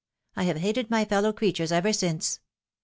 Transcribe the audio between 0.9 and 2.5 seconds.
fellow creatures ever since."